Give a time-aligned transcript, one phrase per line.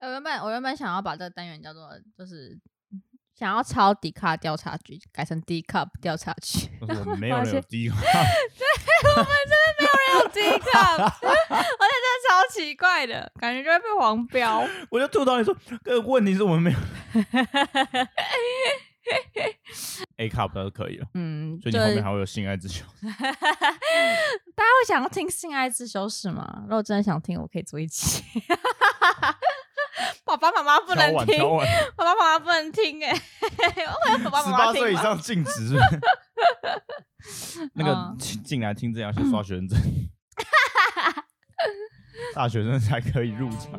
[0.00, 2.58] 我原本我原本想要把这个单元叫做就是
[3.34, 6.68] 想要抄迪卡调查局，改成 D cup 调查局。
[6.80, 8.66] 我 们没有人有迪卡， 对，
[9.10, 14.64] 我们真的没有人有 D cup，，而且真的超奇怪的感觉就会被黄标。
[14.90, 16.78] 我就吐槽你说，个问题是我们没有。
[20.16, 22.84] A cup 倒是可以了，嗯，所以你后面还会有性爱之修。
[23.00, 23.10] 大
[24.64, 26.62] 家会想要听性爱之修是吗？
[26.64, 28.22] 如果真的想听，我可以做一期。
[30.24, 31.38] 爸爸妈妈不能听，
[31.96, 33.16] 爸爸妈妈不能听哎、欸，
[34.18, 35.76] 十八岁以上禁止。
[37.74, 39.78] 那个进来听这样先刷学生证，
[42.34, 43.72] 大学生才可以入场。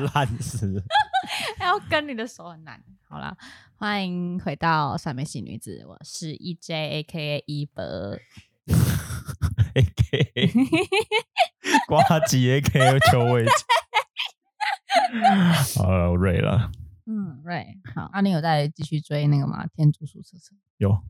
[0.00, 0.82] 烂死！
[1.60, 2.82] 要跟你的手很难。
[3.08, 3.36] 好啦，
[3.76, 7.82] 欢迎回到三妹系女子，我是 EJ AKA 一博，
[9.74, 10.50] AKA
[11.86, 13.46] 瓜吉 AKA 邱伟。
[15.76, 16.70] 好了，我瑞了。
[17.06, 17.78] 嗯，瑞。
[17.94, 19.66] 好，阿、啊、你有在继续追那个吗？
[19.74, 20.54] 天竺鼠车车。
[20.78, 21.02] 有，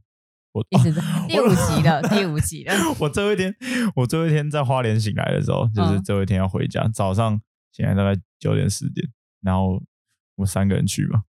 [0.53, 2.73] 我一直在第五集的第五集的。
[3.01, 3.55] 我最后一天，
[3.97, 7.41] 我最后一天在花莲醒来的时候，就是最后一天要回家，嗯、早上。
[7.75, 9.07] 现在大概九点十点，
[9.41, 9.73] 然后
[10.37, 11.25] 我们三个人去嘛。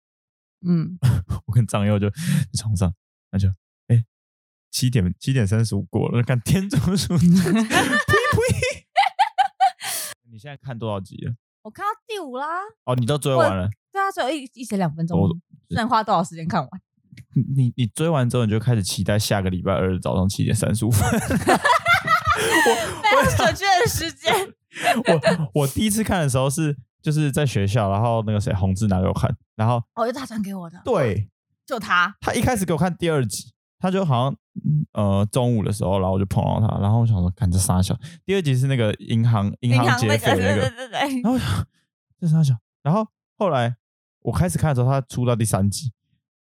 [0.66, 0.98] 嗯，
[1.48, 2.16] 我跟张佑就在
[2.56, 2.94] 床上，
[3.32, 3.50] 那就
[3.88, 4.06] 哎
[4.72, 7.18] 七点七点三十五过了，看天竺鼠。
[7.18, 7.66] 呸呸！
[10.32, 11.34] 你现在看多少集了？
[11.64, 12.46] 我看到第五啦。
[12.86, 13.68] 哦，你都追完了？
[13.92, 15.20] 对啊，最后一一节两分钟，
[15.70, 16.70] 能花多少时间看完？
[17.56, 21.02] 你你追完之后，你就开始期待下个礼拜二早上七点三十五分。
[21.08, 21.20] 我
[23.02, 24.54] 非常准确的时间。
[25.54, 31.30] 我我第一次看的时候是就是在学校，然后那个谁洪志拿给我看，然后哦，就他传给我的，对，
[31.66, 34.36] 就他，他一开始给我看第二集，他就好像
[34.94, 41.39] 呃中午的时候，然后我就碰到他，然后我想说看这傻小，第二集是那个银行银行劫匪那个，对对对对，然后
[42.20, 43.08] 这傻小，然后
[43.38, 43.76] 后来
[44.22, 45.92] 我开始看的时候，他出到第三集，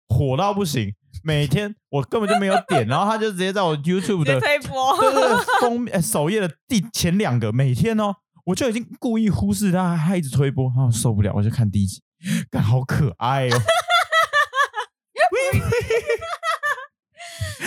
[0.07, 0.94] 火到不行。
[1.24, 8.16] 每天我根本就没有点，然后他就直接在我 YouTube 的推播，对对对，封面首页的第前两个，每天哦，
[8.46, 12.02] 我就已经故意忽视他，他一直推播，然后我受不了，我就看第一集，
[12.50, 13.58] 感好可爱哦。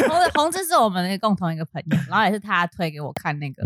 [0.08, 3.64] 红红志是我们的共同一个朋友，然后也是他推给我看那个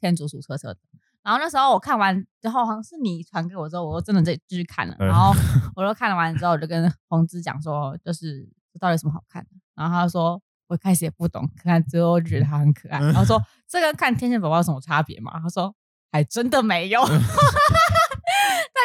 [0.00, 0.78] 天竺鼠车车的，
[1.22, 5.34] 然后那时候我看完之后，好像是你传给我之后，我真的在继续看了，然后
[5.74, 8.48] 我就看了完之后，我就跟红志讲说，就是。
[8.72, 9.50] 这到底有什么好看的？
[9.74, 12.98] 然后他说，我一开始也不懂，看最后就觉得他很可爱。
[12.98, 15.38] 然后说，这跟看天线宝宝有什么差别吗？
[15.42, 15.74] 他说，
[16.12, 17.16] 还真的没有， 但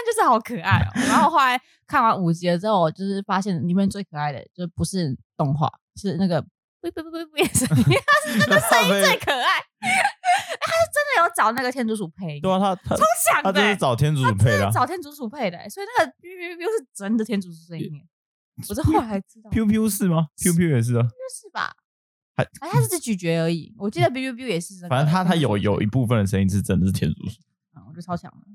[0.06, 0.88] 就是好可爱哦。
[1.08, 6.42] 然后后来看完五集了之后，我就是发现里面最可爱的就不是动画，是那个
[6.82, 9.62] 不不不不不，声音，他是那个声音最可爱。
[10.60, 17.92] 他是真的有找那个天竺鼠配音，对啊，他他超强的，他就是找天竺鼠配的，找天竺鼠配的，所以那个 biu biu biu 是真的天竺鼠声音。
[18.70, 21.76] 我是后来才知道 Q 是吗 Q 也是啊，是吧？
[22.38, 23.74] 还哎，他是只咀嚼而已。
[23.78, 27.42] 我记得 biu biu 也是，反正他他有有一部分的声音是真的是天竺鼠。
[27.74, 28.46] 啊，我觉得超强的。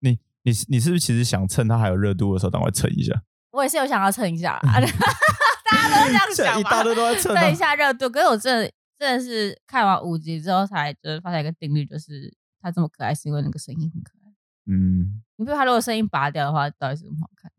[0.00, 3.22] 你你你是不是其实想趁它还有热度的时候，赶快蹭一下？
[3.50, 8.08] 我也是有想要蹭一下 大家都这样想，一大堆都在蹭，蹭一下热度。
[8.08, 14.32] 可是我真的真的是看完五集之后，才就是发现一个定律，就是它这么可爱，是因为那个声音很可爱。
[14.66, 17.52] 嗯，你比如他如果声音拔掉的话，到底是怎么好看？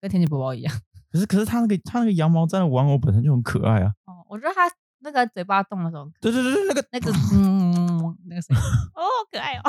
[0.00, 0.74] 跟天气宝宝一样。
[1.10, 3.92] 可是，可是它那个它那个羊毛毡的玩偶本身就很可爱啊！
[4.06, 4.68] 哦，我觉得他
[5.04, 8.62] 那个嘴巴动的时候，对对对对，那个那个嗯，那个声音
[8.96, 9.62] 哦，可爱哦。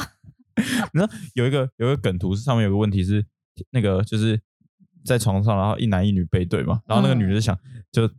[0.55, 3.25] 你知道有一个有一个梗图，上面有个问题是
[3.71, 4.39] 那个就是
[5.05, 7.57] 在床上，然后一男一女背对嘛，然后那个女的想
[7.91, 8.09] 就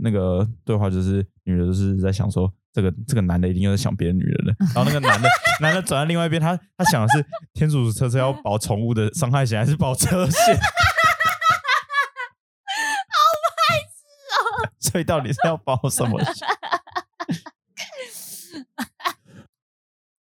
[0.00, 5.28] 那个对话就是女的就是在想说这个这个男的一定又在想别的女人了，然后那个男的
[5.60, 7.22] 男的转到另外一边，他他想的是
[7.52, 10.58] 天竺鼠车车要保宠物的伤害险还是保车险？
[14.80, 16.20] 所以到底是要保什么？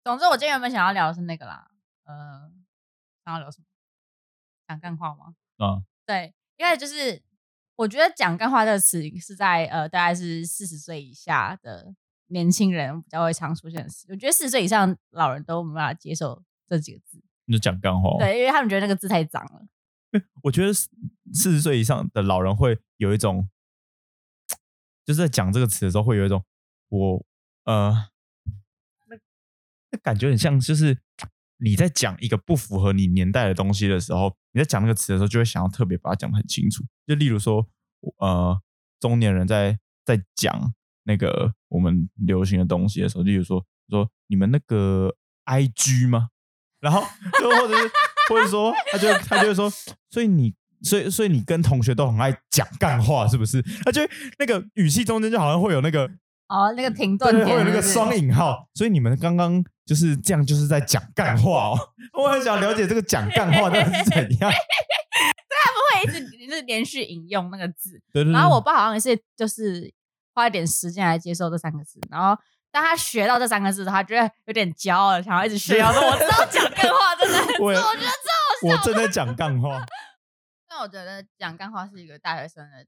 [0.07, 1.69] 总之，我今天原本想要聊的是那个啦，
[2.05, 2.49] 呃，
[3.25, 3.65] 想要聊什么？
[4.69, 5.35] 讲干话吗？
[5.57, 7.21] 啊，对，因为就是
[7.75, 11.93] 我觉得讲干话这个词是在呃，大概是四十岁以下的
[12.29, 14.07] 年轻人比较会常出现的词。
[14.11, 17.21] 我觉得四十岁以上老人都没办法接受这几个字。
[17.47, 18.17] 你就讲干话？
[18.21, 20.23] 对，因为他们觉得那个字太脏了。
[20.45, 20.93] 我觉得四
[21.33, 23.51] 十岁以上的老人会有一种。
[25.05, 26.45] 就是在讲这个词的时候，会有一种
[26.91, 27.27] 我
[27.65, 28.09] 呃，
[30.03, 30.97] 感觉很像，就是
[31.59, 36.85] 你在讲一个不符合你年代的东西的时候，你在讲那个词的时候，就会想要特别把它讲得很清楚。
[37.07, 37.67] 就例如说，
[38.19, 38.61] 呃，
[39.01, 45.15] 中年人在在讲那个我们流行的东西的时候，例如说说你们那个
[45.45, 46.29] IG 吗？
[46.81, 47.03] 然后
[47.41, 47.91] 就或者是
[48.29, 49.71] 或者说，他就他就会说，
[50.11, 53.63] 所以你所以所以你跟同学都很爱讲干话，是不是？
[53.85, 54.03] 他就
[54.39, 56.11] 那个语气中间就好像会有那个。
[56.49, 61.79] 哦，那个停顿点会有那个双引号，所以你们刚刚就是这样，就是在讲干话哦。
[62.15, 64.51] 我很想了解这个讲干话到底是怎样。
[65.49, 69.93] 对他不会一直就是连续引用那个字，对对对，然后我爸好像也是，就是
[70.35, 71.99] 花一点时间来接受这三个字。
[72.11, 72.41] 然后
[72.71, 75.81] 当他学到这三个字，他觉得有点骄傲，想要一直学。
[75.83, 78.69] 我说我知道讲干话真的很，我我觉得这好笑。
[78.71, 79.85] 我正在讲干话。
[80.69, 82.85] 但我觉得讲干话是一个大学生的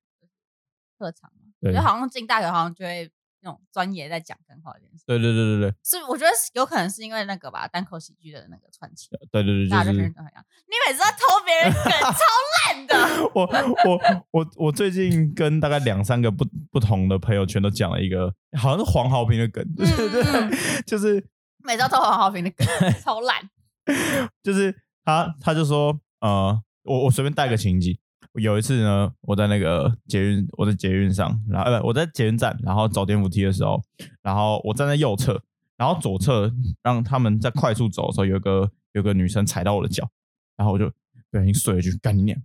[0.99, 3.11] 特长嘛，我觉得好像进大学好像就会。
[3.41, 10.45] 那种专业在讲干话这件事，对对对对对，是我觉得有可能是因为那个吧，单口喜剧的那个传奇，对对对，大家就是都很像。
[10.67, 12.19] 你每次都偷别人梗，超
[12.57, 12.95] 烂的。
[13.35, 13.49] 我
[13.85, 14.01] 我
[14.33, 21.25] 我我最近跟大概两三个不不同的朋友圈都讲了一个，好像是黄豪平的梗，对对对，就是
[21.65, 22.67] 每次都偷黄豪平的梗，
[23.03, 23.49] 超烂。
[24.43, 24.75] 就是
[25.05, 27.99] 他他就说，呃，我我随便带个情景。
[28.35, 33.83] 有一次呢，我在那个捷运，我在捷运上，然后呃，我在捷运站，然后走电扶梯的时候，
[34.23, 35.41] 然后我站在右侧，
[35.77, 36.53] 然后左侧
[36.83, 40.09] 让他们在快速走的时候，有个有个女生踩到我的脚，
[40.57, 40.89] 然后我就
[41.31, 42.39] 不小心碎了一句干你娘，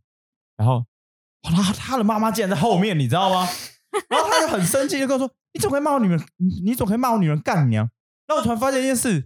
[0.57, 0.85] 然后
[1.41, 3.47] 他他的妈妈竟然在后面，你知道吗？
[4.09, 6.19] 然后他就很生气，就跟我说：“你怎么可以骂我女人？
[6.63, 7.87] 你怎么可以骂我女人干你娘？”
[8.25, 9.23] 然后我突然发现一件事。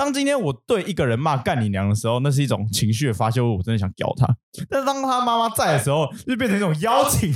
[0.00, 4.26] 当今天我对一个人骂干你娘的时候，那是一种情绪的发泄，我真的想屌他。
[4.70, 7.30] 但是当他妈妈在的时候，就变成一种邀请。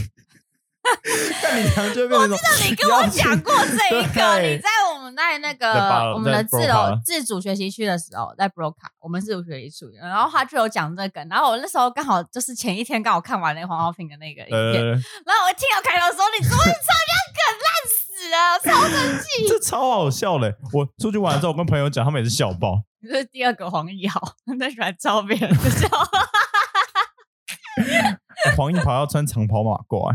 [1.42, 2.38] 干你娘就变成一种。
[2.38, 18.03] 我记得你跟我讲过这一个， 你在我们在那个我们的自楼自主学习区的时候，在 Broca，我们自主学习区，然后他就有讲这个，然后我那时候刚好就是前一天刚好看完那个黄浩平的那个影片，呃、然后我一听到开头的时候，你说你超像梗烂死。
[18.62, 20.54] 超生气， 这超好笑嘞！
[20.72, 22.82] 我出去玩的时候，我跟朋友讲，他们也是笑爆。
[23.02, 24.20] 你是第二个黄奕豪，
[24.58, 25.88] 他喜欢招别人的笑。
[28.56, 30.12] 黄奕豪要穿长袍马褂，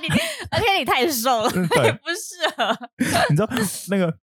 [0.00, 0.08] 你
[0.50, 1.50] 而且你太瘦了，
[1.84, 2.76] 也，不适合。
[3.28, 3.48] 你知道
[3.88, 4.16] 那个？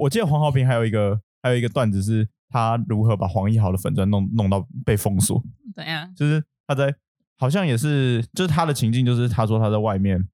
[0.00, 5.42] 我记得黄浩平还有一个还有一个段子，是他如何把黄义豪的粉专弄弄到被封锁。
[5.74, 6.14] 怎样？
[6.14, 6.94] 就是他在
[7.38, 10.28] 好像也是，就是他的情境，就是他说他在外面，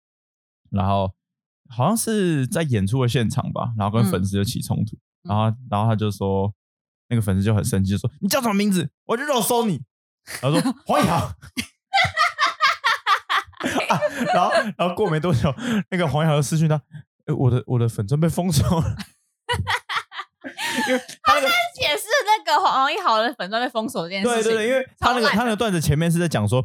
[0.71, 1.13] 然后。
[1.75, 6.53] 好像是在演出的现场吧，然后跟粉丝就起冲突，嗯、然后然后他就说，
[7.09, 9.81] 那个粉丝就很生气，就说你叫什么名字，我就肉搜你。
[10.41, 11.17] 然后说 黄以豪，
[13.89, 13.99] 啊，
[14.33, 15.53] 然后然后过没多久，
[15.91, 16.77] 那个黄以豪就私讯他，
[17.27, 18.97] 欸、我的我的粉钻被封锁了，
[20.89, 24.43] 因为 他，在解释那个黄义豪的粉钻被封锁这件事情。
[24.43, 26.65] 对对对，因为他那个他那个段子前面是在讲说，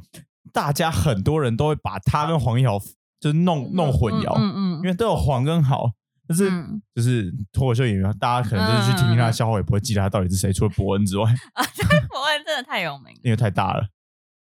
[0.54, 2.80] 大家很多人都会把他跟黄一豪。
[3.28, 5.92] 就是弄弄混淆，嗯嗯，因为都有黄跟好，
[6.26, 6.50] 但是
[6.96, 11.30] 就是脱口秀演员，大家可能就是去听听他的笑话，也不会记得他到底是谁，除了伯恩之外。
[11.54, 11.64] 啊，
[12.10, 13.86] 伯恩真的太有名， 因为太大了，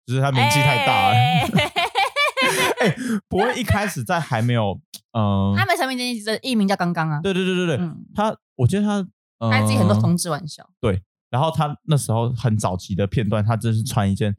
[0.05, 1.15] 就是他名气太大了。
[2.79, 2.95] 哎，
[3.27, 4.79] 伯恩一开始在还没有，
[5.13, 7.19] 嗯， 他没成名之前，艺名叫刚刚啊。
[7.21, 9.07] 对对对对对，他我觉得他
[9.49, 10.69] 他自己很多同志玩笑。
[10.79, 11.01] 对，
[11.31, 14.35] 然后他那时候很早期的片段，他真是穿一件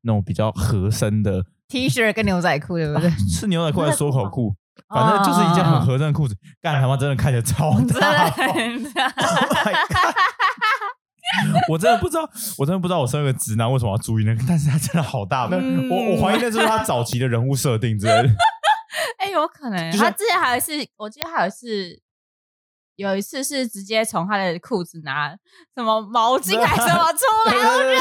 [0.00, 1.44] 那种比较合身的。
[1.68, 3.10] T 恤跟牛仔裤对不对？
[3.28, 4.54] 是牛仔裤还是缩口裤？
[4.88, 6.36] 反正就是一件很合身的裤子。
[6.62, 8.30] 干他妈真的看起来超大！
[11.68, 12.22] 我真的不知道，
[12.58, 14.44] 我真的不知道，我身为一个直男为什么要注意那个？
[14.48, 15.46] 但是他真的好大！
[15.46, 18.28] 我我怀疑那是他早期的人物设定之类的。
[19.18, 19.90] 哎，有可能。
[19.96, 22.00] 他之前还有一次，我记得还有一次，
[22.94, 25.30] 有一次是直接从他的裤子拿
[25.74, 27.96] 什么毛巾还是什么出来， 我觉得。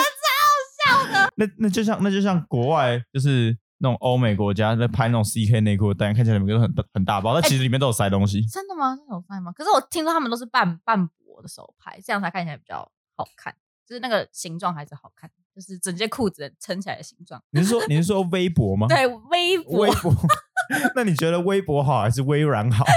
[1.36, 8.42] 那那就像那就像国外就是那种欧美国家在拍那种 CK 内裤，当然看起来每个都很很大包，但其实里面都有塞东西。
[8.42, 8.96] 欸、真的吗？
[8.96, 9.52] 真的有塞吗？
[9.52, 13.54] 可是我听说他们都是半半薄的手拍，这样才看起来比较好看，
[13.86, 17.42] 就是那个形状还是好看，就是整件裤子撑起来的形状。
[17.52, 18.88] 你是说你是说微博吗？
[18.94, 19.80] 对，微博。
[19.80, 20.14] 微薄。
[20.96, 22.86] 那你觉得微博好还是微软好？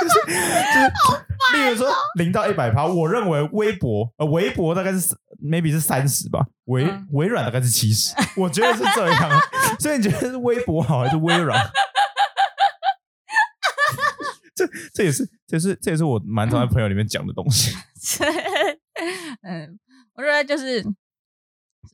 [0.00, 0.26] 就是就是，
[1.54, 9.40] 例如说零到一百趴，我认为微博呃微博大概是 maybe 是三十吧，微微软大概是七十， 我觉得是这样。
[9.80, 11.58] 所以你觉得是微博好还是微软？
[14.54, 17.74] 这这也是这是这也是我蛮常在朋友里面讲的东西。
[19.42, 19.78] 嗯，
[20.14, 20.84] 我觉得就是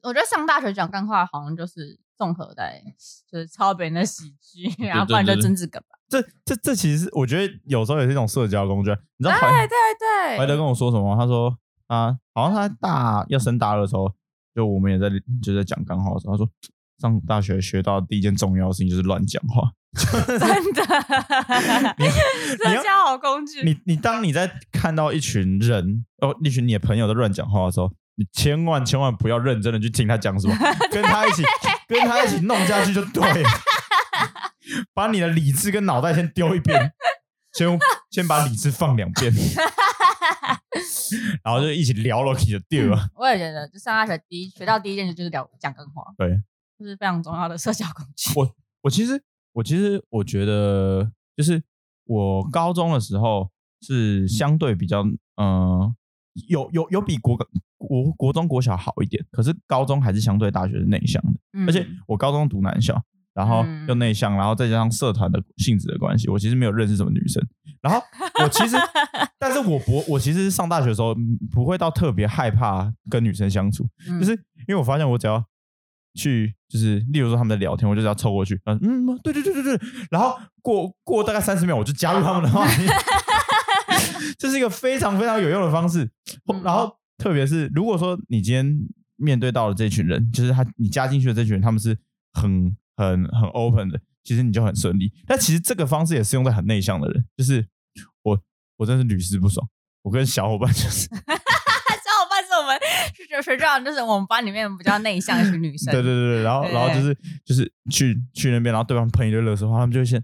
[0.02, 2.82] 我觉得上大学讲干话好像就是综合在
[3.30, 5.98] 就是抄别人的喜剧，然后不然就政治梗吧。
[6.20, 8.90] 这这这其实我觉得有时候也是一种社交工具。
[9.16, 11.16] 你知道怀对对对，怀德跟我说什么？
[11.16, 11.56] 他说
[11.88, 14.08] 啊，好像他在大要升大二的时候，
[14.54, 15.10] 就我们也在
[15.42, 16.48] 就在讲干话的时候，他说
[17.00, 19.70] 上大学学到第一件重要的事情就是乱讲话。
[19.94, 20.82] 真的，
[22.58, 23.62] 社交好工具。
[23.62, 30.56] 你你当你在看到一群人哦，一群你的朋友在乱讲话的时候，你千万千万不要认真的去听他讲什么，
[30.90, 31.42] 跟他一起
[31.86, 33.22] 跟他一起弄下去就对。
[34.92, 36.92] 把你的理智跟脑袋先丢一边，
[37.52, 37.78] 先
[38.10, 39.32] 先把理智放两边，
[41.44, 43.08] 然后就一起聊了起就对了。
[43.14, 46.40] 我也觉得，就上大学第一学到第一件事就是聊讲干话，对，
[46.78, 48.38] 这是非常重要的社交工具。
[48.38, 51.62] 我我其实我其实我觉得，就是
[52.04, 53.50] 我高中的时候
[53.82, 55.94] 是相对比较嗯、呃，
[56.48, 57.36] 有有有比国
[57.76, 63.02] 国国中国小好一点，可是高中还是相对大学是内向的，嗯、而且我高中读男校。
[63.34, 67.44] 然后又内向，然后再加上社团的性质的关系，我其实没有认识什么女生。
[67.82, 68.00] 然后
[68.42, 68.76] 我其实，
[69.38, 71.14] 但是我不，我其实上大学的时候
[71.52, 73.86] 不会到特别害怕跟女生相处，
[74.20, 75.44] 就是因为我发现我只要
[76.14, 82.86] 去，就是例如说他们在聊天，我就只要凑过去，嗯嗯，对对对对对，然后过过大概三十秒，我就加入他们的话题，
[84.38, 86.08] 这是一个非常非常有用的方式。
[86.62, 88.78] 然后特别是如果说你今天
[89.16, 91.98] 面对到了这群人，就是他你加进去的这群人，他们是
[92.32, 92.74] 很。
[92.96, 95.12] 很很 open 的，其实你就很顺利。
[95.26, 97.66] 但其实这个方式也是用在很内向的人，就是
[98.22, 98.40] 我，
[98.76, 99.68] 我真是屡试不爽。
[100.02, 102.78] 我跟小伙伴就是， 小伙伴是我们
[103.28, 105.92] 学学长，就是我们班里面比较内向的一群女生。
[105.92, 110.22] 对对对对，然后然后就是就是去去那边，然后对方喷一堆垃圾话，他们就会先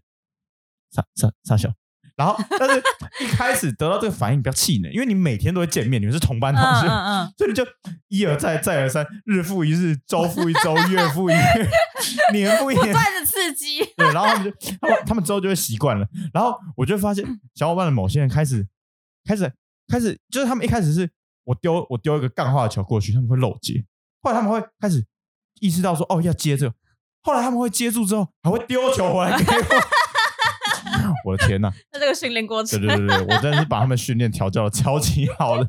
[0.91, 1.73] 傻傻傻笑。
[2.21, 2.83] 然后，但是
[3.25, 7.67] 一开始得到这个反应比较气馁，因为你每天都会见面，你们是同班同学，嗯嗯、所以你就
[8.09, 11.71] 一而再，再而三，日复一日，周复一周，月复一月，
[12.35, 13.79] 年复一年， 不断的刺激。
[13.97, 14.51] 对，然后他们就
[14.83, 16.07] 他们他们之后就会习惯了。
[16.35, 17.25] 然后我就发现，
[17.55, 18.69] 小伙伴的某些人开始
[19.25, 19.51] 开始
[19.89, 21.09] 开始，就是他们一开始是
[21.45, 23.83] 我丢我丢一个干化的球过去，他们会漏接，
[24.21, 25.03] 后来他们会开始
[25.61, 26.75] 意识到说哦要接这个，
[27.23, 29.65] 后来他们会接住之后还会丢球回来给我。
[31.25, 31.71] 我的天呐！
[31.93, 35.69] 那这个训练过程，对对对对，我真的是把他们训练调教的超级好的，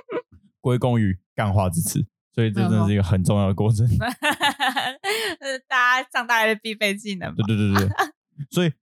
[0.60, 3.86] 归功于干化之词，所以这真的是一个很重要的过程。
[3.88, 3.96] 是
[5.68, 7.34] 大家上大学的必备技能。
[7.34, 7.88] 对对对对，
[8.50, 8.72] 所以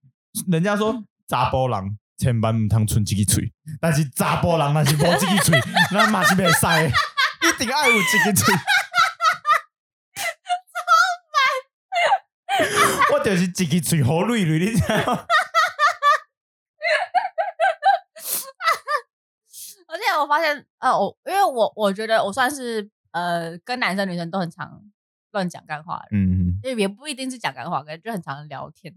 [0.51, 5.59] 人家说查波狼千万唔通存自己嘴，但是查甫人那是无自己嘴，
[5.93, 8.55] 那嘛是袂使，一定爱有自己嘴。
[13.13, 15.25] 我就是一支嘴好累累，你知道吗？
[20.01, 24.83] 且我发现，呃，我因为我我觉得我算是呃跟男生女生都很常
[25.33, 28.95] 乱讲干话的，嗯，因为也不一定是讲干话，可能就很常聊天。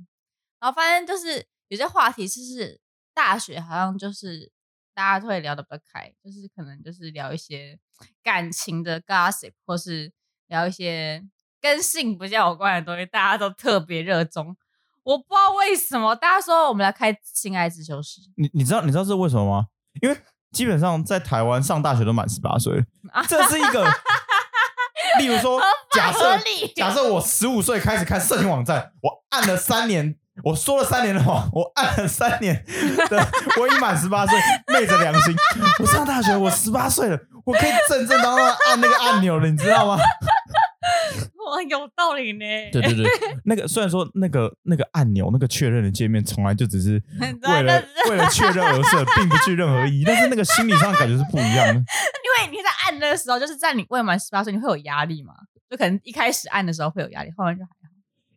[0.59, 2.79] 然后发现就是有些话题，是是
[3.13, 4.51] 大学好像就是
[4.93, 7.79] 大家都会聊得比较开，就是可能就是聊一些
[8.23, 10.11] 感情的 gossip，或是
[10.47, 11.23] 聊一些
[11.59, 14.55] 跟性比较有关的东西，大家都特别热衷。
[15.03, 19.67] 我不知道为什么，大家说我们来开性爱自修室，你你知道你知道是为什么吗？
[20.01, 20.17] 因为
[20.53, 22.85] 基本上在台湾上大学都满十八岁，
[23.27, 23.83] 这是一个，
[25.19, 25.59] 例如说，
[25.91, 26.39] 假设
[26.75, 32.63] 假设我十五岁开始看色情网站，我按了三年，我说了三年的话，我按了三年
[33.09, 33.27] 的，
[33.59, 35.35] 我已满十八岁，昧着良心，
[35.79, 39.97] 我上大学，我十八岁了，我可以正正当当按那个按钮了，你知道吗？
[41.43, 42.45] 哇，有道理呢。
[42.71, 43.05] 对对对，
[43.45, 50.03] 那个虽然说那个那个按钮那个确认的界面从来就只是 为了为了确认而设，并不具任何意义。
[50.05, 51.73] 但是那个心理上感觉是不一样的。
[51.73, 55.33] 因为你在按的时候，就是在你未满十八岁，你会有压力嘛？
[55.69, 57.93] 就可能一开始按的时候会有压力，后来就还好。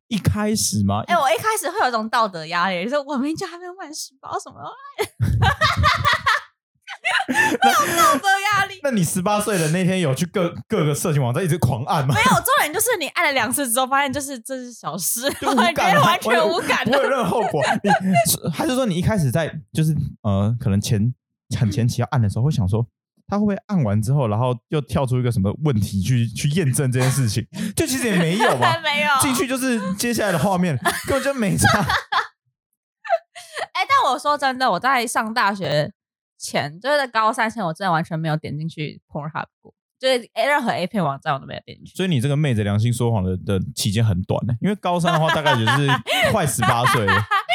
[0.09, 1.03] 一开始吗？
[1.09, 4.57] 哎、欸，我一开始会有一种道德压力，就是我明明还没有满十八，什么。
[7.29, 8.79] 没有道德压力。
[8.83, 12.15] 那你十八岁的那天有去各各个色情网站一直狂按吗？
[12.15, 17.63] 没有，重点就是你按了两次之后，发现就是这是小事，就无 感，完全无感，不会有任何后果。
[17.83, 21.13] 你还是说你一开始在就是呃，可能前
[21.59, 22.87] 很前期要按的时候，会想说
[23.27, 27.45] 他会不会按完之后，然后又跳出一个什么问题去去验证这件事情？
[27.75, 31.81] 就其实也没有吧， 没有进去就是接下来的画面根本就没差。
[33.73, 35.93] 哎、欸，但我说真的，我在上大学。
[36.39, 41.95] 前就是在高三前，我真的完全没有点进去 Pornhub 过，就是任何 A 片网站我都没有点进去。
[41.95, 45.89] 所以你这个妹子良心说谎的的期间很短呢，因为高三的话大概也是
[46.33, 47.13] 快十八岁了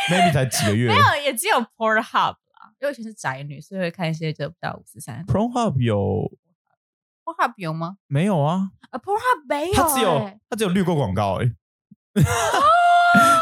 [0.10, 0.90] ，maybe 才几个月。
[0.90, 2.38] 没有，也只有 Pornhub 啦，
[2.80, 5.26] 因为其是宅女，所以会看一些就不到五十三。
[5.26, 6.32] Pornhub 有
[7.24, 7.98] ，Pornhub 有吗？
[8.08, 11.52] 没有啊，啊 Pornhub 没有，它只有它只有绿过广告哎。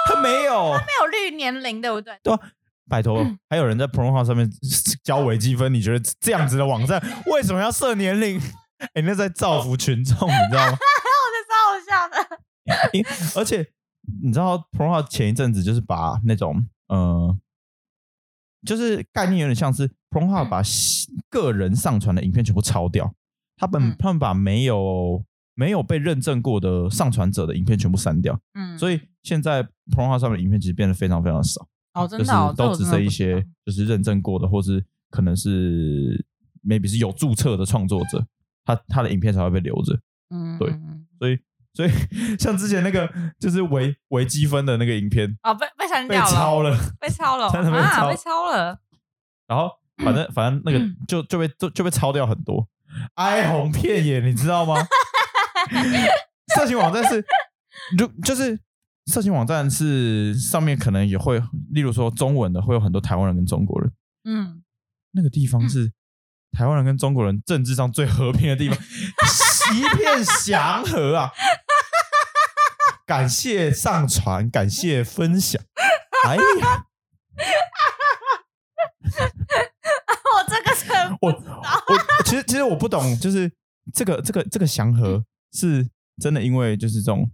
[0.08, 2.18] 他没有，他没有绿年龄，对不对？
[2.24, 2.40] 对啊，
[2.90, 4.50] 拜托，还有人在 Pornhub 上面
[5.04, 8.42] 交微积分，你觉得这样子的网站 为什么要设年龄？
[8.96, 10.72] 哎，那在造福群众，你知道吗？
[10.72, 13.40] 我在超好笑的。
[13.40, 13.66] 而且
[14.24, 17.38] 你知道 Pornhub 前一阵子就是把那种呃，
[18.66, 20.62] 就是概念有点像是 Pornhub 把
[21.30, 23.14] 个人上传的影片全部抄掉，
[23.56, 25.24] 他们他们把没有。
[25.56, 29.62] 没有被认证过的上传者的影片全部删掉，嗯，所以现在
[29.94, 31.68] Pornhub 上面的影片其实变得非常非常少，
[32.04, 36.26] 哦，真的、哦，就是都只剩一些就是认证过的，或是可能是
[36.66, 38.26] maybe 是有注册的创作者，
[38.66, 40.70] 他他的影片才会被留着，嗯，对，
[41.20, 41.40] 所以
[41.74, 41.90] 所以
[42.40, 48.80] 像之前那个就是微微积分的那个影片，哦，被被删掉了，被抄了，被抄了， 真的被抄，啊、被抄了，
[49.48, 49.72] 然后
[50.04, 52.68] 反正反正那个就就被就就被抄掉很多，
[53.16, 54.76] 哀鸿遍野，你知道吗？
[56.56, 57.24] 色情网站是，
[57.98, 58.60] 就就是
[59.10, 63.92] 色情网站是上面可能也会，例如说中文的会有很多台湾人跟中国人，
[64.24, 64.64] 嗯，
[65.12, 65.92] 那个地方是
[66.52, 68.78] 台湾人跟中国人政治上最和平的地方，
[69.76, 71.32] 一片祥和啊！
[73.06, 75.62] 感谢上传，感谢分享。
[76.28, 76.86] 哎呀，
[80.24, 83.52] 我这个是我我其实其实我不懂，就是
[83.94, 85.24] 这个这个这个祥和。
[85.52, 85.90] 是
[86.22, 87.28] 真的，因为就是这种，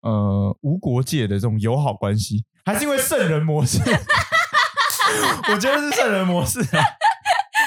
[0.00, 3.78] 呃，无国界的这种友好关系，还是因为圣人模式？
[5.52, 6.66] 我觉得是圣人模式啊。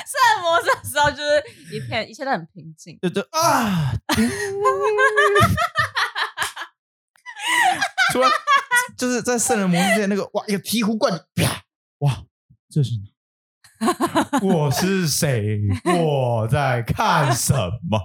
[0.09, 1.43] 圣人模式的时候，就是
[1.75, 2.97] 一片一切都很平静。
[3.01, 3.93] 对对啊，
[8.11, 8.27] 除了
[8.97, 11.63] 就是在圣人模式之前那个哇，一个醍醐灌顶，啪，
[11.99, 12.23] 哇，
[12.69, 12.91] 这是
[14.43, 15.61] 我是谁？
[15.85, 17.53] 我在看什
[17.89, 17.99] 么？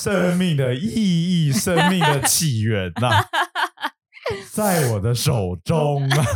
[0.00, 3.28] 生命的意义，生命的起源呐、啊，
[4.50, 6.26] 在我的手中啊！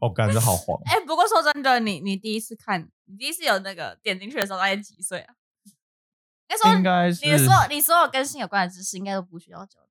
[0.00, 0.78] 我 感觉好黄。
[0.84, 5.34] 哎、欸，不过说真的，你你第一次看，你第一次有那个点进去的时候，大概几岁啊？
[6.76, 9.85] 应该是你说你所有跟性有关的知识，应该都不需要教的。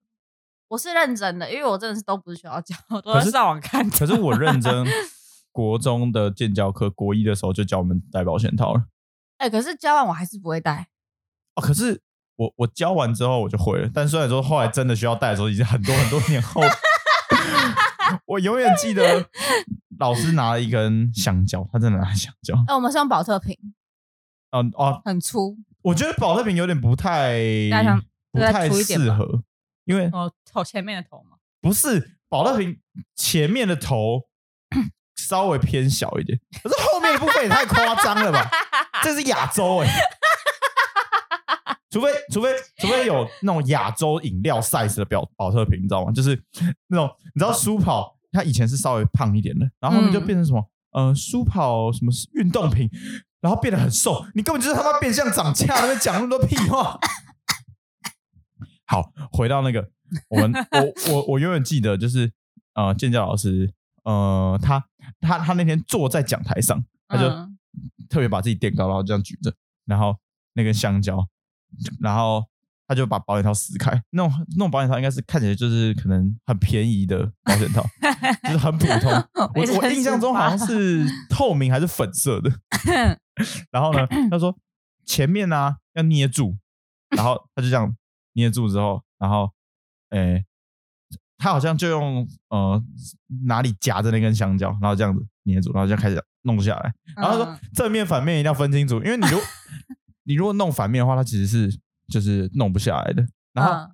[0.67, 3.89] 我是认真的，因为我真的是都不是学校教，我都是上网看。
[3.89, 4.85] 可是我认真，
[5.51, 8.85] 国中的建教课，国一的时候就教我们戴保险套了。
[9.37, 10.87] 哎、欸，可是教完我还是不会戴。
[11.55, 12.01] 哦，可是
[12.35, 16.61] 我我教完之后我就会了，但虽然说后来真的需要戴的时候，已经很多很多年后。
[18.27, 19.29] 我永远记得
[19.99, 22.55] 老师拿了一根香蕉，他真的拿香蕉。
[22.55, 23.57] 哎、欸，我们是用保特瓶。
[24.51, 25.57] 嗯哦，很粗。
[25.81, 27.37] 我觉得保特瓶有点不太
[28.31, 29.43] 不太适合，
[29.85, 31.37] 因为哦头前面的头嘛。
[31.61, 32.79] 不是保乐瓶
[33.15, 34.21] 前面的头
[35.17, 38.47] 稍微偏小一点，可是后面的部分也太夸张了吧？
[39.01, 39.99] 这是亚洲哎、欸，
[41.89, 46.11] 除非除非除非有那种亚洲饮料 size 的表保特瓶，你知道吗？
[46.11, 46.39] 就是
[46.87, 52.87] 那种你知道舒跑，它以前是稍微胖一点的，然后后面就变成什么、嗯、呃舒跑什么运动瓶，
[53.41, 56.99] 然后变得很瘦，你根本就是他妈变相涨价，那边讲那么多屁话。
[58.85, 59.89] 好，回到那个
[60.29, 62.31] 我们 我我我永远记得就是
[62.73, 64.83] 呃健教老师呃他
[65.19, 67.27] 他他那天坐在讲台上，他就。
[67.27, 67.51] 嗯
[68.07, 69.53] 特别把自己垫高，然后这样举着，
[69.85, 70.15] 然后
[70.53, 71.27] 那根香蕉，
[71.99, 72.45] 然后
[72.87, 73.91] 他就把保险套撕开。
[74.11, 77.83] 那种那种保险套应该是看起来就是可能很便宜的保险套，
[78.47, 79.11] 就是很普通。
[79.55, 82.49] 我我印象中好像是透明还是粉色的。
[83.71, 84.55] 然后呢，他说
[85.03, 86.55] 前面呢、啊、要捏住，
[87.09, 87.93] 然后他就这样
[88.35, 89.51] 捏住之后，然后
[90.11, 90.45] 诶，
[91.37, 92.81] 他好像就用呃
[93.45, 96.23] 哪里夹着那根香蕉，然后这样子捏住，然后就开始。
[96.47, 99.39] 弄下来，然后说正面反面一定要分清楚，因为你如
[100.25, 101.75] 你如果弄反面的话，它其实是
[102.07, 103.27] 就是弄不下来的。
[103.51, 103.91] 然后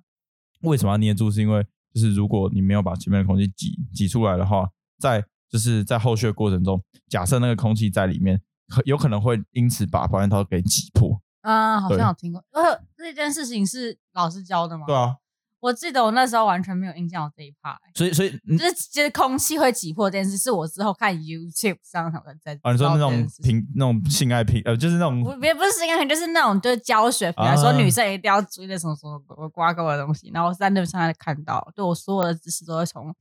[0.60, 1.30] 为什么要捏住？
[1.30, 6.78] 是因为就是如果你没有把前面的空气挤挤出来的话，在就是在后续的过程中，
[7.08, 8.38] 假设那个空气在里面，
[8.84, 11.22] 有可能会因此把保险套给挤破。
[11.42, 12.42] 啊，好像有听过。
[12.50, 14.86] 呃，这件事情是老师教的吗？
[14.86, 15.16] 对啊。
[15.60, 33.14] 我记得我那时候完全没有印象有这一趴，所以所以就是就是空气会挤破这件事，是我之后看 YouTube 上他们在啊，你说那种评那种性爱评呃，就是那种不别不是性爱评，就是那种就是教学，比如说女生一定要注意的什么什么挂钩的东西，然后我在那边上看到，对我所有的知识都是从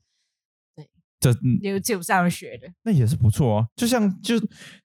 [0.75, 4.39] 对这 YouTube 上学的，那也是不错啊，就像就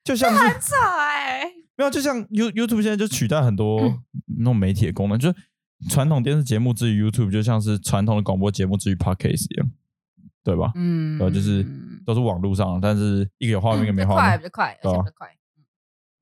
[0.05, 4.03] 就像是很惨哎，没有就像 You YouTube 现在就取代很多
[4.39, 5.37] 那种媒体的功能，就是。
[5.91, 9.71] 传统电视节目之于 YouTube，就像是传统的广播节目之于 Podcast 一样，
[10.43, 10.73] 对吧？
[10.75, 11.62] 嗯，对，就是
[12.07, 15.29] 都是网络上，但是一个有画面，一个没画面，快，比较快，而且比较快。
[15.59, 15.65] 嗯，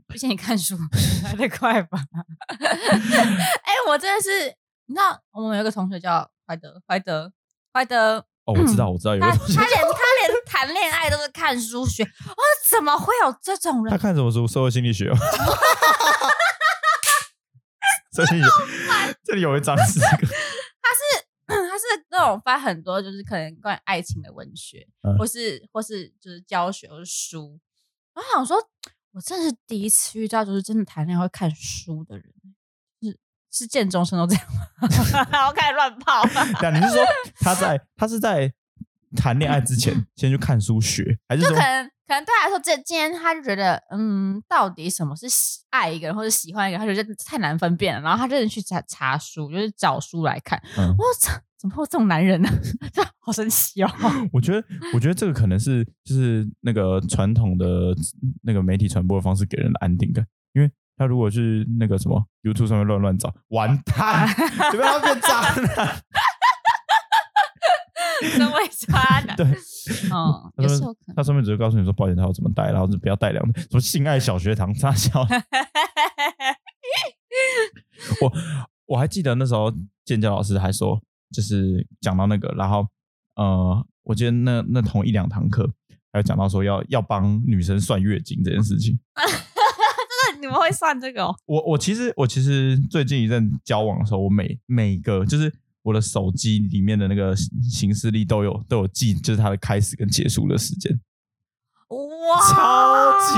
[0.09, 0.77] 毕竟你看书
[1.23, 2.01] 还得快吧？
[2.51, 7.33] 哎、欸，我真的是，你知道，我们有一个同学叫怀德，怀德，
[7.73, 8.27] 怀德。
[8.45, 9.21] 哦，我知道，我知道有。
[9.21, 13.91] 他他连他连谈恋爱都是看书学，哦，怎么会有这种人？
[13.91, 14.47] 他看什么书？
[14.47, 15.17] 社会心理学哦。
[18.13, 18.49] 这里有，
[19.25, 20.27] 这里有一张是这个。
[20.27, 27.59] 他是他是那种翻很多，就是可能关于爱情的文学，嗯、或是或是就是教学或是书。
[28.15, 28.57] 我想说，
[29.13, 32.25] 我真的是第一次遇到，就是真的谈恋爱会看书的人。
[33.55, 34.88] 是是建中生都这样吗？
[35.31, 36.23] 然后开始乱泡。
[36.61, 37.05] 那你是说
[37.40, 38.53] 他在他是在
[39.17, 41.55] 谈恋爱之前 先去看书学，还是说？
[41.55, 48.03] 可能可能对他来说，这今天他就觉得，嗯，到底什么是喜爱一个人或者喜欢一个人，他觉得太难分辨了。
[48.03, 50.61] 然后他就去查查书，就是找书来看。
[50.77, 52.49] 嗯、我操，怎么会有这种男人呢？
[53.21, 53.90] 好神奇哦！
[54.33, 57.95] 我觉得，我觉得这个可能是就是那个传统的
[58.43, 60.27] 那个媒体传播的方式给人的安定感。
[60.53, 64.29] 因为他如果去那个什么 YouTube 上面乱乱找，完蛋，
[64.71, 66.03] 准备要变渣男。
[68.39, 69.45] 真会渣男， 对，
[70.11, 75.21] 哦，他说他上面只会告诉你说保险套怎么戴，然后就不要戴两的，什么性爱小学堂，傻笑。
[78.23, 78.33] 我
[78.87, 79.71] 我还记得那时候
[80.05, 81.03] 建教老师还说，
[81.33, 82.87] 就是讲到那个，然后
[83.35, 85.69] 呃，我记得那那同一两堂课
[86.13, 88.99] 还有讲到说要要帮女生算月经这件事情。
[90.45, 91.35] 真的，你们会算这个哦？
[91.47, 95.53] 我我其实我其实最近一阵交往的时候，我每每个就是。
[95.85, 100.99] 我的手机里面的那个行事历都有都有记，就是它的开始跟结束的时间。
[101.91, 103.35] 哇，超级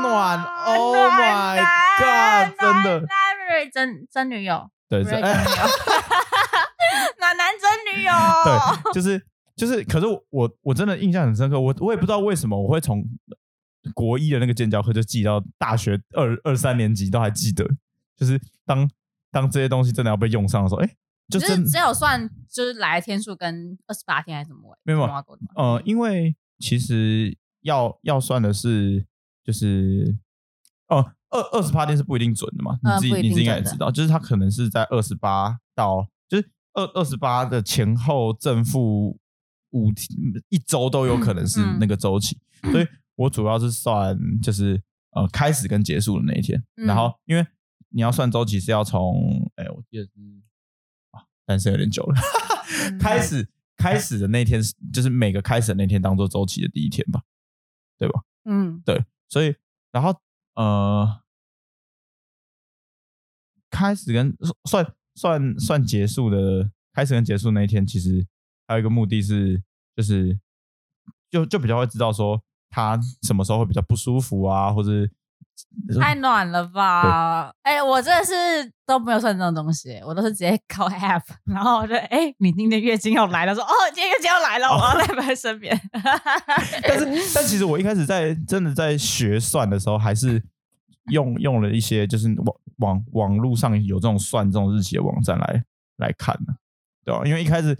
[0.00, 1.56] 暖！Oh my
[1.98, 2.56] god！
[2.56, 3.00] 真的，
[3.74, 5.26] 真真女友，对，真 女友，
[7.18, 8.12] 暖男真女友。
[8.44, 9.20] 对，就是
[9.56, 13.04] 就是，可是我我真的印象很深刻，我我也不知道为什么我会从
[13.94, 17.64] 国一的那个建教课就记到大学二二三年级都还记得，
[18.16, 18.90] 就是当
[19.30, 20.96] 当这些东西真的要被用上的时候，哎。
[21.30, 24.76] 就是只有算就是来的天数跟二十八天还是什么？
[24.82, 25.00] 没有，
[25.54, 29.06] 呃，因为其实要要算的是
[29.44, 30.18] 就是
[30.88, 39.16] 哦二二十八天是不一定准的嘛，你自己你自己应该也知道，就是它可能是在二十八到就是二二十八的前后正负
[39.70, 40.08] 五天
[40.48, 42.36] 一周都有可能是那个周期，
[42.72, 47.46] 所以我主要是算就是呃开始跟结束的那一天，然后因为
[47.88, 50.10] 你要算周期是要从哎我记得是。
[51.46, 52.14] 单身有点久了，
[53.00, 57.24] 开始开始的那天就是每个开始的那天当做周期的第一天吧，
[57.98, 58.22] 对吧？
[58.44, 59.56] 嗯，对，所以
[59.90, 60.14] 然后
[60.54, 61.22] 呃，
[63.68, 64.32] 开始跟
[64.68, 68.24] 算算算结束的开始跟结束那一天，其实
[68.68, 69.60] 还有一个目的是，
[69.96, 70.38] 就是
[71.30, 74.90] 就就比较会知道说他什么时候会比较不舒服啊，或者。
[76.00, 77.52] 太暖了吧！
[77.62, 78.32] 哎、欸，我真的是
[78.86, 85.78] 都没有算这种东西，我都是直接靠 app，然后我就哎、欸，你今天月经要来了，说哦，今天月经要来了，我要在在身边。
[86.82, 90.42] 但是，但其实我一开始在真的在学算的时候，还是
[91.10, 95.62] 用用了一些就是网网网络上有这种算这种日期的网站来
[95.98, 96.54] 来看的，
[97.04, 97.20] 对吧？
[97.26, 97.78] 因为一开始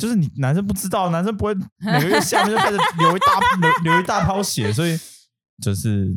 [0.00, 4.98] 就是你男生不知道，男生不会每个月下面就开始流一大流 流一大泡血，所以
[5.62, 6.16] 就是。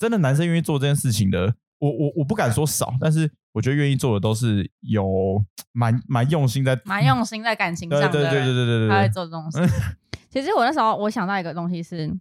[0.00, 9.60] 真的男生愿意做这件事情的，我我我不敢说少，但是我觉得愿意做的都是有 蛮蛮用心在，蛮用心在感情上的，对对对对对对对，他会做这种事。
[10.28, 12.12] 其实我那时候我想到一个东西是，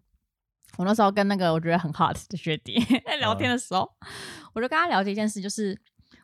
[0.78, 3.90] 我那时候跟那个我觉得很 hot 的学弟 在聊天的时候，
[4.54, 5.76] 我就跟他聊这一件事，就是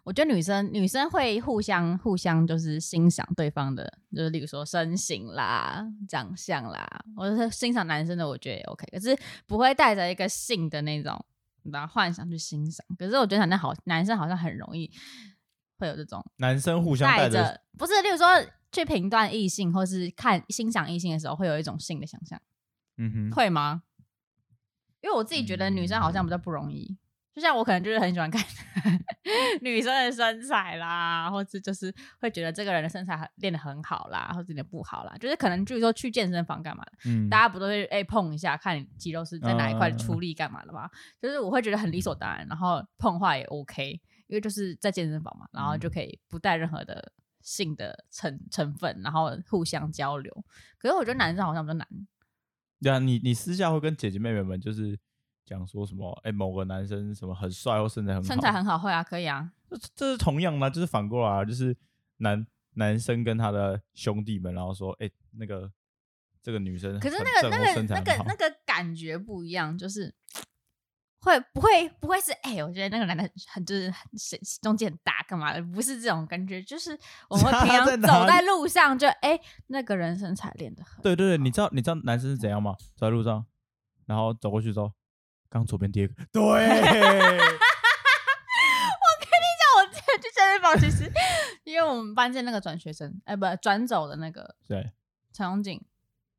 [0.04, 11.26] 我觉得女生女生会互相互相就是欣赏对方的，就是例如说身形啦、长相啦，或者是欣赏男生的，我觉得也 OK，可是不会带着一个性的那种。
[11.72, 14.90] 把幻想去欣赏，可是我觉得那好，男生好像很容易
[15.78, 18.26] 会有这种男生互相带着，不是，例如说
[18.72, 22.42] 去评断异性或是看欣赏异性的时候，会有一种性的想象，
[22.98, 23.84] 嗯哼，会吗？
[25.02, 26.98] 因为我自己觉得女生好像比较不容易。
[27.34, 28.44] 就像我可能就是很喜欢看
[29.62, 40.86] 女生的身材啦，或者就是会觉得这个人的身材练得很好啦，或者练得不好啦，就是可能就是说去健身房干嘛的，嗯，大家不都会哎、欸、碰一下，看你肌肉是在哪一块出力干嘛的吗？
[40.86, 40.92] 嗯、
[41.22, 43.92] 就是我会觉得很理所当然，然后碰话也 OK，
[44.28, 50.46] 因为就是在健身房嘛，然后就可以不带任何的性的成成分，然后互相交流。
[50.78, 51.88] 可是我觉得男生好像比较难。
[52.82, 55.00] 对啊，你你私下会跟姐姐妹妹们就是。
[55.52, 56.10] 讲说什么？
[56.24, 59.52] 哎、欸，某个男生什么很帅或身材很好，身材很好，会啊，可以啊。
[59.70, 60.70] 这这是同样吗？
[60.70, 61.76] 就是反过来、啊，就是
[62.18, 65.70] 男男生跟他的兄弟们，然后说，哎、欸，那个
[66.42, 70.14] 这个女生，可是那个那个那个那个感觉不一样，就是
[71.20, 72.64] 会不会不会是哎、欸？
[72.64, 74.02] 我觉得那个男的很就是很
[74.62, 75.62] 中间很大，干嘛的？
[75.62, 76.98] 不是这种感觉，就是
[77.30, 81.04] 我们平常走在路上就哎、欸，那个人身材练得很。
[81.04, 82.76] 对对对，你知道你知道男生是怎样吗？
[82.96, 83.46] 走在路上，
[84.06, 84.92] 然后走过去之后，
[85.52, 86.14] 刚左边第二个。
[86.32, 86.42] 对。
[86.42, 86.48] 我
[89.20, 91.12] 跟你讲，我今天去健身房，其实
[91.66, 94.92] 因为我们班见那个转学生，哎、欸，不转走的那个，对，
[95.34, 95.80] 陈荣景。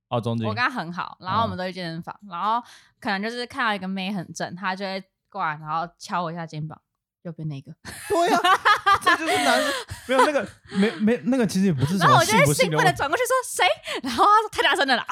[0.09, 2.63] 哦，中间我跟他很好，然后我们都去健身房，嗯、然后
[3.01, 6.81] 可能就是看到一个妹很正，他就会过来，然后敲我一下肩膀，
[7.23, 7.71] 右边那个。
[8.09, 9.73] 对呀、啊， 这就是男生
[10.07, 12.07] 没有那个没没那个其实也不是什么。
[12.07, 13.67] 然后我就会兴奋的转过去说谁，
[14.03, 15.07] 然后他说太大声了啦，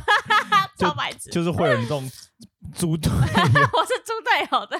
[0.78, 1.30] 超白痴。
[1.30, 2.06] 就是会有这种
[2.74, 3.18] 猪队友，
[3.72, 4.78] 我是猪队友对。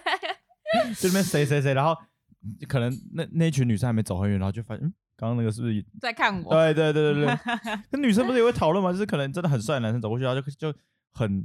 [1.00, 1.96] 这边谁谁谁，然后
[2.68, 4.92] 可能那那群女生还没走很远，然后就发现嗯。
[5.16, 6.52] 刚刚那个是不是在看我？
[6.52, 7.38] 对对对对对，
[7.88, 8.90] 跟 女生不是也会讨论吗？
[8.90, 10.76] 就是可能真的很帅的男生走过去，然后就就
[11.12, 11.40] 很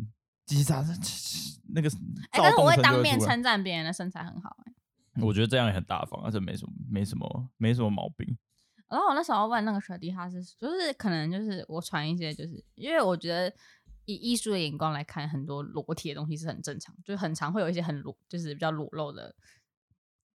[0.47, 0.83] 叽喳
[1.69, 1.87] 那个。
[2.31, 4.71] 哎、欸，但是我会当面称赞别人的身材很好、欸。
[5.13, 8.35] 哎，我觉得这样也很大方，而且没什么没什么没什么毛病。
[8.89, 13.53] 然后我那时候问那个学弟，他是就是可能就是我传一些，就是因为我觉得
[14.13, 19.35] 以艺术的眼光来看，很多裸体的东西是很正常，就是很常会有一些很裸，就是比较裸露的。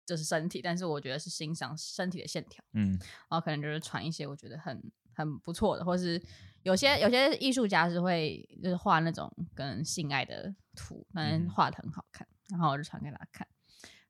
[0.05, 2.91] 就是身体，但是我觉得是欣赏身体的线条，嗯，
[3.29, 6.21] 然后可能就是传一些我觉得很很不错的，或是
[6.63, 13.47] 有些有些艺术家是会就是画那种跟性爱的图，反正画的很好看，然后我就传给他看，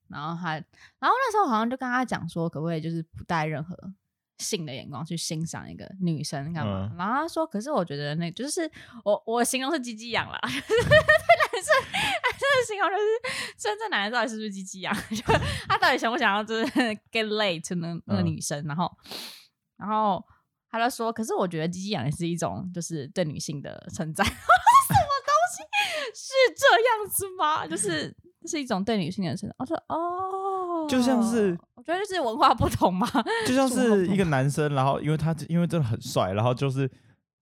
[0.08, 0.64] 然后他，然
[1.02, 3.94] 后那时候好像就跟他讲说，可不可以就是不带任何。
[4.40, 6.90] 性的眼光去欣赏一个女生干嘛？
[6.92, 8.70] 嗯、然后他说：“可是我觉得那就是
[9.06, 13.02] 我我形容是鸡鸡痒了，男生男生的形容就是，
[13.58, 14.94] 真正男人到底是不是鸡鸡痒？
[15.10, 15.22] 就
[15.68, 16.66] 他到底想不想要就是
[17.12, 18.60] get laid 那那个女生？
[18.64, 18.92] 嗯、然后
[19.78, 20.24] 然后
[20.70, 24.26] 他就说：可是我觉得鸡鸡痒也是一种就是对女性的称赞。
[24.84, 25.64] 什么东西
[26.14, 27.66] 是这样子吗？
[27.68, 28.16] 就是
[28.46, 29.56] 是一种对女性的称赞。
[29.60, 30.43] 我说哦，
[30.88, 33.06] 就像是。”我觉得就是文化不同嘛，
[33.46, 36.90] 就像是一个男生，然后因为他因为真的很帅，然后就是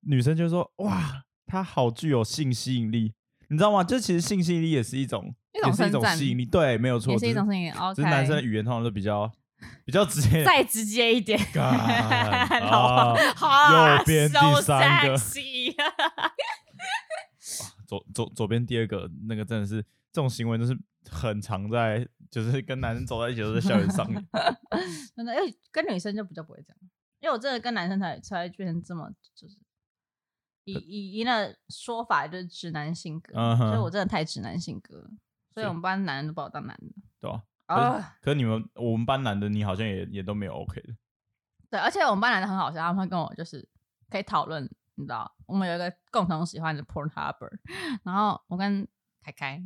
[0.08, 3.14] 女生就说哇，他好具有性吸引力，
[3.50, 3.84] 你知道吗？
[3.84, 7.70] 这其实性吸引力也是一种，一种也是一种吸引力，对，没有错，也是一种吸引力。
[7.70, 9.32] 哦，只是男生的语言通常都比较
[9.86, 11.38] 比较直接，再直接一点。
[12.66, 15.16] 好，右边第三个，
[17.86, 20.76] 左左左边第二个，那个真的是这种行为，都是
[21.12, 22.08] 很常在。
[22.32, 24.26] 就是跟男生走在一起都在校园上面，
[25.14, 26.78] 真的，因为跟女生就比较不会这样，
[27.20, 29.58] 因为我真的跟男生才才变成这么，就是
[30.64, 35.10] 以以以那说法就是直男性格，嗯、所以我真的太直男性格了，
[35.54, 37.30] 所以我们班男人都把我当男的，对
[37.66, 40.96] 啊，啊可，是你们我们班男的你好像也也都没有 OK 的，
[41.70, 43.68] 对，而且我们班男的很好笑，他们会跟我就是
[44.10, 44.64] 可以讨论，
[44.96, 47.36] 你知道，我们有一个共同喜欢的 Pornhub，
[48.04, 48.88] 然后我跟
[49.22, 49.62] 凯凯。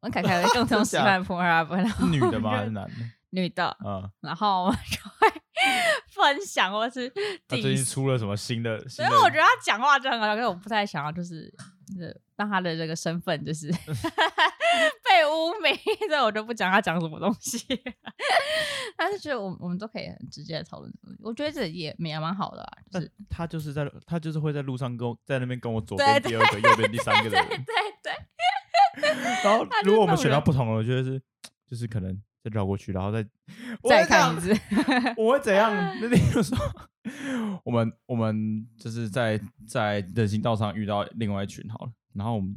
[0.00, 2.50] 我跟凯凯共同喜欢 Pornhub，女的吗？
[2.52, 2.94] 还是男的？
[3.30, 3.76] 女的。
[3.84, 5.28] 嗯，然后我们就会
[6.08, 7.08] 分享，或是
[7.46, 8.78] 他最近出了什么新的？
[8.88, 11.52] 所以我觉得他讲话就很好笑，可是我不太想要，就是
[11.86, 15.74] 就是当他的这个身份就是被污名，
[16.08, 17.58] 所以我就不讲他讲什么东西。
[18.96, 22.72] 但是觉得我我们都可以很直接的讨论，我觉得这也也蛮好的啊。
[22.90, 27.46] 就是他就是在他就是会在路上跟我在那边跟我左边第二个，右边第三个的人。
[27.46, 27.74] 对对对。
[29.44, 31.20] 然后，如果我们选到不同的，我觉得是，
[31.66, 33.22] 就是可能再绕过去，然后再
[33.88, 34.52] 再看一次，
[35.16, 35.72] 我会怎样？
[36.00, 36.56] 那比如说，
[37.64, 42.56] 我们我们就是在在人行道上遇到另外一群好了，然后我们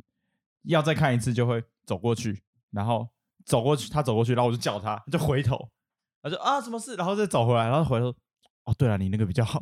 [0.64, 2.42] 要再看一次，就会走过去，
[2.72, 3.08] 然后
[3.46, 5.70] 走过去，他走过去，然后我就叫他，他就回头，
[6.22, 6.96] 他就啊什么事？
[6.96, 8.08] 然后再走回来，然后回头，
[8.64, 9.62] 哦对了，你那个比较好。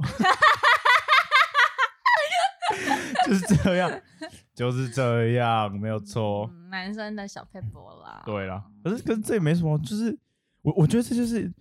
[3.31, 4.01] 就是这样，
[4.53, 6.69] 就是这样，没有错、嗯。
[6.69, 8.21] 男生的小撇步啦。
[8.25, 10.17] 对啦，可是可是这也没什么，就是
[10.61, 11.51] 我我觉得这就是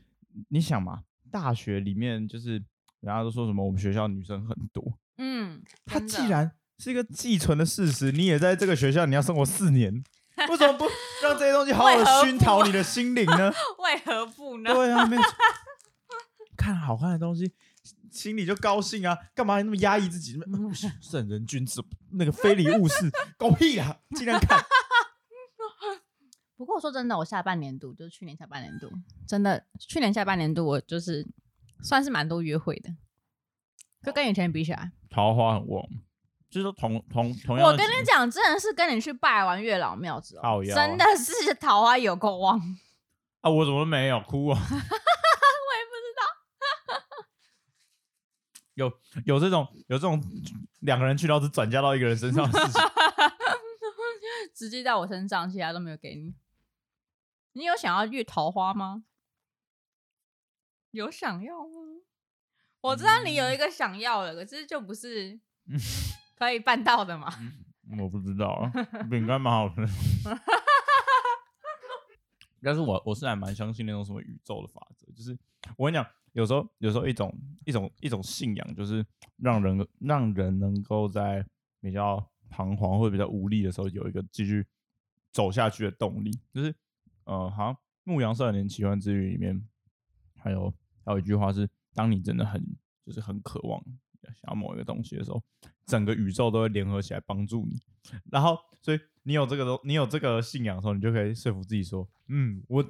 [0.48, 2.52] 你想嘛，大学里面就是
[3.00, 4.82] 人家都说什么我们学校女生很多，
[5.18, 10.02] 嗯，他既然是一个既存的事实，你也在这个学校，你要生活四年，
[10.48, 10.86] 为什么不
[11.22, 13.52] 让这些东西好好的熏陶你的心灵呢？
[13.78, 14.72] 为何不呢？
[14.74, 15.22] 对啊，没有
[16.56, 17.52] 看好看的东西。
[18.10, 20.38] 心里就高兴啊，干嘛那么压抑自己？
[21.00, 23.98] 圣人君子，那个非礼勿视，狗屁啊！
[24.16, 24.62] 尽量看。
[26.56, 28.90] 不过说真的，我下半年度就是去年下半年度，
[29.26, 31.26] 真的去年下半年度我就是
[31.82, 32.90] 算是蛮多约会的，
[34.04, 35.82] 就跟以前比起来，桃花很旺，
[36.50, 37.66] 就是同同同样。
[37.66, 42.60] 我跟你讲，真的是跟你去拜完月老庙之后，真的是桃花有够旺
[43.40, 43.50] 啊！
[43.50, 44.60] 我怎么没有哭啊？
[48.74, 48.92] 有
[49.24, 50.22] 有这种有这种
[50.80, 52.82] 两个人去，然后是转嫁到一个人身上的事情，
[54.54, 56.34] 直接在我身上，其他都没有给你。
[57.52, 59.04] 你有想要遇桃花吗？
[60.92, 62.02] 有想要吗？
[62.80, 65.38] 我知道你有一个想要的，可是就不是
[66.36, 67.32] 可以办到的嘛。
[67.98, 68.70] 我不知道啊，
[69.10, 69.86] 饼干 蛮好吃。
[72.62, 75.36] 但是我我是还蛮相信那种什么宇宙的法则，就是
[75.76, 77.32] 我跟你讲，有时候有时候一种
[77.64, 79.04] 一种一种信仰，就是
[79.36, 81.44] 让人让人能够在
[81.80, 82.16] 比较
[82.48, 84.66] 彷徨或者比较无力的时候，有一个继续
[85.32, 86.30] 走下去的动力。
[86.52, 86.74] 就是
[87.24, 89.60] 呃，好像《牧羊少年奇幻之旅》里面
[90.36, 90.72] 还有
[91.04, 92.64] 还有一句话是：当你真的很
[93.04, 93.82] 就是很渴望
[94.22, 95.42] 想要某一个东西的时候，
[95.86, 97.80] 整个宇宙都会联合起来帮助你。
[98.30, 102.84] 然后，所以你有这个东，你有这个信仰的时候，你就可以说服自己说：嗯，我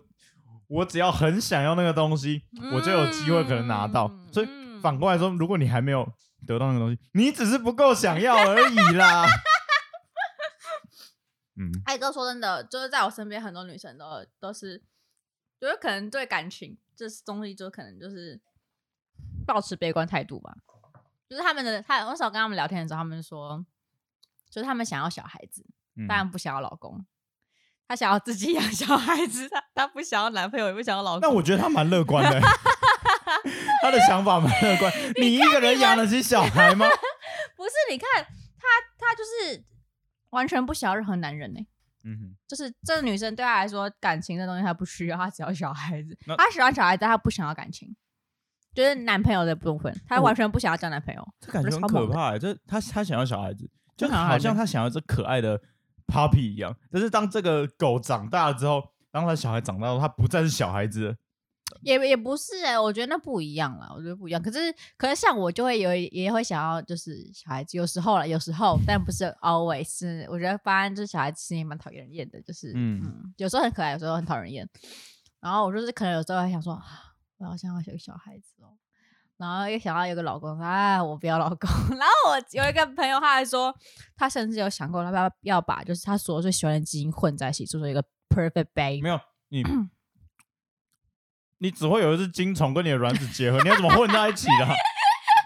[0.70, 4.06] 我只要很想要那个东西，我就有机会可能拿到。
[4.09, 4.48] 嗯、所以
[4.80, 6.11] 反过来说，如果你还没有
[6.46, 9.26] 得到那个东西，你只是不够想要而已啦。
[11.56, 14.80] 嗯，艾哥说真的，就是在我身边很多女生都都是，
[15.61, 18.40] 就是可能对感情这东西就可能就是
[19.44, 20.56] 抱持悲观态度吧。
[21.28, 23.66] 就是他们的，他我少跟他们聊天的时候，他们说，
[24.48, 25.66] 就是他们想要小孩子，
[26.09, 27.06] 当然不想要老公，嗯、
[27.90, 31.29] 他想要自己养小孩子，他他不想要男朋友，也不想要老公。
[31.29, 32.40] 那我觉得她蛮乐观的，
[33.83, 34.92] 她的想法蛮乐观。
[35.16, 36.87] 你，你一个人养得起小孩吗？
[37.57, 39.64] 不是，你看她，她就是
[40.31, 41.66] 完全不想要任何男人呢、欸。
[42.05, 46.16] 嗯哼，就是这个女生对她来说，感情的东西她不需要，她只要小孩子。
[46.38, 47.96] 她喜欢小孩子，她不想要感情。
[48.72, 52.38] 就是男朋友的部分，她完全不想要交男朋友，哦、这感觉很可怕。
[52.38, 55.61] 这她她想要小孩子，就好像她想要这可爱的
[56.11, 56.77] puppy 一样。
[56.90, 61.16] 但是当这个狗长大了之后，当他小孩长大后，他不再是小孩子了。
[61.83, 63.92] 也也不是哎、欸，我觉得那不一样了。
[63.94, 64.42] 我觉得不一样。
[64.42, 64.59] 可是
[64.96, 69.88] 可是像我就会有也会想要就是小孩子，有时候了，有时候，但不是 always。
[69.88, 74.68] 是我觉得发现就是小孩子其实也蛮讨厌人厌的，就是嗯，嗯，有时候很可爱，有时候很讨人厌。
[75.40, 76.75] 然后我就是可能有时候还想说。
[76.75, 77.07] 啊
[77.40, 78.77] 我好想要有个小孩子哦，
[79.40, 81.59] 然后又想要有个老公，哎，我不要老公。
[81.96, 83.74] 然后我有一个朋友，他还说，
[84.14, 89.00] 他甚至有想过，他要要把就是他所有最喜欢的基因混在一起，做出一个 perfect baby。
[89.00, 89.64] 没有你，
[91.57, 94.66] 你只会有一只精虫跟你的卵子结合，你要怎么混在一起的？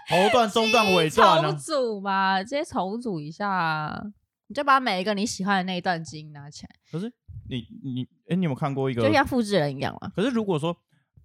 [0.09, 1.51] 头段、中段、尾段呢？
[1.51, 4.03] 重组嘛，直接重组一下，
[4.47, 6.75] 你就把每一个你喜欢的那一段基因拿起来。
[6.91, 7.09] 可是
[7.49, 10.11] 你你哎，你有没有看过一个，就像复制人一样嘛？
[10.13, 10.75] 可是如果说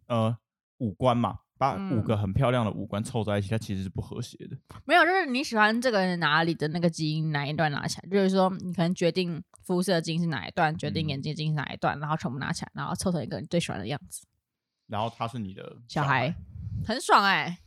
[0.07, 0.37] 呃。
[0.83, 4.57] 五官嘛，把五个很漂亮的五官凑在一起，嗯，它其实是不和谐的。
[4.87, 14.27] 没有，就是你喜欢这个人哪里的那个基因哪一段拿起来，就是说你可能决定肤色基因是哪一段，决定眼睛基因是哪一段，然后全部拿起来，然后凑成一个你最喜欢的样子。
[14.87, 16.35] 然后他是你的小孩，
[16.87, 17.59] 很爽哎，欸！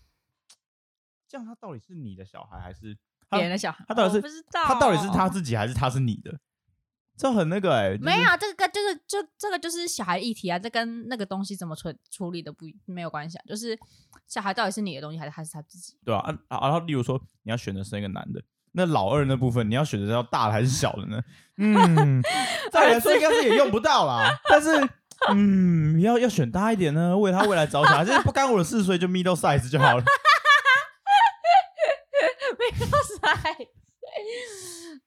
[1.28, 2.98] 这样他到底是你的小孩还是
[3.30, 3.86] 别人的小孩？
[3.88, 6.40] 他到底是不知道，他到底是他自己还是他是你的？
[7.18, 13.78] 这很那个哎、欸，就是、没有这个，就是就这个就是小孩议题啊，这跟那个东西怎么处处理的不没有关系啊，就是
[14.28, 15.96] 小孩到底是你的东西还是还是他自己？
[16.04, 21.22] 对啊，啊，然后例如说你要选择生一个男的，那老二那部分你要选择要大的还是小的呢？
[21.58, 22.22] 嗯，
[22.72, 24.70] 再来说应该是也用不到啦， 但是
[25.30, 30.04] 嗯，要要选大一点呢，为他未来着想，还是不干我的事，所以就 middle size 就好了。
[32.58, 33.68] middle size。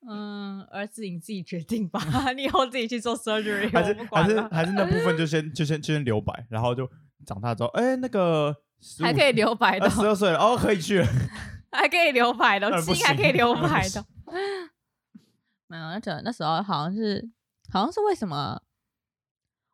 [0.09, 2.01] 嗯，儿子你自己决定吧，
[2.37, 6.89] 你以后自己去做 surgery，还是还是还是那部分就先就先就先留白，然后就
[7.25, 8.55] 长大之后，哎、欸，那个
[9.01, 11.07] 还可以留白的，十二岁了哦，可以去了，
[11.73, 14.05] 还可以留白的，心还可以留白的。
[15.69, 17.29] 没有，那那时候好像是
[17.73, 18.61] 好像是为什么？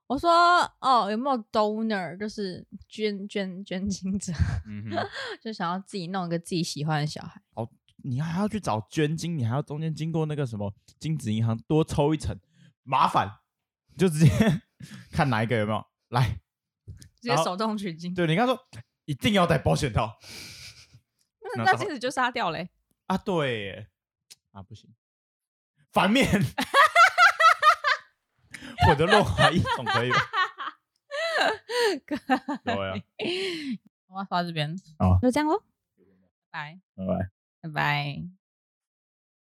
[0.09, 0.31] 我说
[0.81, 4.31] 哦，有没有 donor，就是捐捐捐精者，
[4.69, 4.91] 嗯、
[5.43, 7.41] 就想要自己弄一个自己喜欢的小孩。
[7.55, 7.69] 哦
[8.05, 12.39] 你还要去找捐精，你还要中间经过那个什么精子银行多抽一层，
[12.83, 13.41] 麻烦，
[13.97, 14.63] 就直接
[15.13, 16.41] 看哪一个有没有来，
[17.21, 18.15] 直接手动取精。
[18.15, 18.59] 对，你刚说
[19.05, 20.19] 一定要带保险套，
[21.57, 22.71] 那那精子就杀掉嘞、欸。
[23.07, 23.89] 啊，对耶，
[24.53, 24.95] 啊不行，
[25.93, 26.29] 反面，
[28.89, 30.19] 我的润滑液总可以吧？
[32.65, 32.95] 对啊。
[34.09, 35.63] 我要发这边，好，就这样喽，
[36.51, 37.17] 拜拜拜。
[37.19, 37.31] 拜
[37.71, 38.42] 拜。